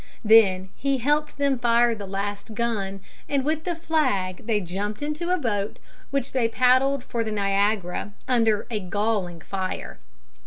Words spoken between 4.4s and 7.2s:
they jumped into a boat which they paddled